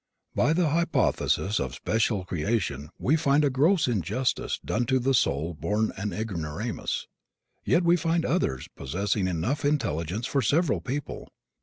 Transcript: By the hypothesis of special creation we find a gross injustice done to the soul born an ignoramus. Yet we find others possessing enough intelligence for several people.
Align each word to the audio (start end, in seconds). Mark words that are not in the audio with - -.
By 0.33 0.53
the 0.53 0.69
hypothesis 0.69 1.59
of 1.59 1.75
special 1.75 2.25
creation 2.25 2.89
we 2.97 3.15
find 3.15 3.45
a 3.45 3.51
gross 3.51 3.87
injustice 3.87 4.59
done 4.65 4.87
to 4.87 4.97
the 4.97 5.13
soul 5.13 5.53
born 5.53 5.91
an 5.95 6.11
ignoramus. 6.11 7.05
Yet 7.63 7.83
we 7.83 7.97
find 7.97 8.25
others 8.25 8.67
possessing 8.75 9.27
enough 9.27 9.63
intelligence 9.63 10.25
for 10.25 10.41
several 10.41 10.81
people. 10.81 11.27